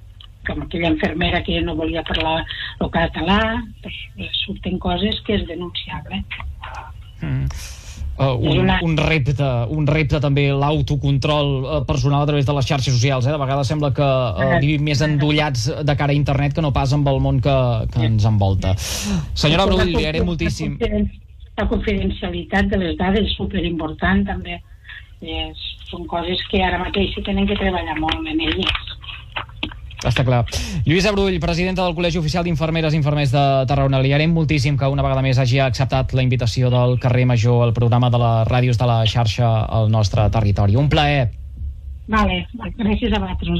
com 0.48 0.62
aquella 0.62 0.92
infermera 0.92 1.42
que 1.44 1.62
no 1.62 1.76
volia 1.76 2.04
parlar 2.04 2.44
el 2.80 2.90
català, 2.92 3.40
pues, 3.82 3.96
surten 4.44 4.80
coses 4.80 5.22
que 5.26 5.38
és 5.40 5.48
denunciable. 5.48 6.20
Mm. 7.22 7.48
Uh, 8.14 8.38
un, 8.38 8.70
un, 8.70 8.98
repte, 8.98 9.46
un 9.74 9.88
repte 9.90 10.20
també 10.22 10.46
l'autocontrol 10.54 11.48
uh, 11.64 11.80
personal 11.88 12.22
a 12.22 12.28
través 12.30 12.46
de 12.46 12.54
les 12.54 12.68
xarxes 12.70 12.94
socials. 12.94 13.26
Eh? 13.26 13.34
De 13.34 13.40
vegades 13.42 13.72
sembla 13.72 13.90
que 13.96 14.06
uh, 14.06 14.60
vivim 14.62 14.86
més 14.86 15.02
endollats 15.02 15.66
de 15.82 15.96
cara 15.98 16.14
a 16.14 16.18
internet 16.18 16.54
que 16.54 16.62
no 16.62 16.70
pas 16.76 16.94
amb 16.94 17.10
el 17.10 17.18
món 17.24 17.42
que, 17.42 17.56
que 17.94 18.06
ens 18.06 18.28
envolta. 18.30 18.76
Senyora 18.78 19.66
Brull, 19.66 19.88
li 19.90 19.98
agrairé 19.98 20.22
moltíssim. 20.28 20.78
La 21.58 21.66
confidencialitat 21.70 22.70
de 22.70 22.82
les 22.82 22.96
dades 23.02 23.26
és 23.26 23.36
superimportant 23.38 24.24
també. 24.30 24.62
És, 25.24 25.66
són 25.90 26.06
coses 26.12 26.42
que 26.52 26.62
ara 26.62 26.82
mateix 26.82 27.14
s'hi 27.14 27.24
tenen 27.26 27.48
que 27.50 27.58
treballar 27.58 27.98
molt 27.98 28.22
en 28.22 28.42
elles. 28.46 28.94
Està 30.04 30.26
clar. 30.28 30.44
Lluïsa 30.86 31.14
Brull, 31.16 31.38
presidenta 31.44 31.86
del 31.86 31.96
Col·legi 31.98 32.20
Oficial 32.20 32.44
d'Infermeres 32.48 32.94
i 32.94 33.00
Infermers 33.00 33.32
de 33.34 33.44
Tarragona. 33.70 34.02
Li 34.04 34.12
agraïm 34.14 34.34
moltíssim 34.36 34.78
que 34.80 34.90
una 34.92 35.06
vegada 35.06 35.24
més 35.26 35.40
hagi 35.40 35.62
acceptat 35.64 36.14
la 36.14 36.26
invitació 36.26 36.72
del 36.74 37.00
carrer 37.00 37.28
Major 37.30 37.64
al 37.68 37.74
programa 37.78 38.12
de 38.14 38.20
les 38.24 38.52
ràdios 38.52 38.82
de 38.82 38.90
la 38.90 39.00
xarxa 39.08 39.54
al 39.66 39.90
nostre 39.92 40.28
territori. 40.34 40.76
Un 40.80 40.92
plaer. 40.92 41.32
Vale, 42.08 42.42
gràcies 42.76 43.14
a 43.16 43.20
vosaltres. 43.20 43.50